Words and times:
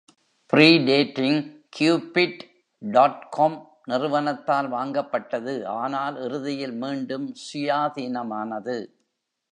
Pre-Dating, 0.53 1.35
Cupid 1.79 2.41
dot 2.81 3.19
com 3.37 3.51
நிறுவனத்தால் 3.85 4.71
வாங்கப்பட்டது. 4.71 5.65
ஆனால் 5.65 6.17
இறுதியில் 6.23 6.73
மீண்டும் 6.73 7.35
சுயாதீனமானது. 7.43 8.75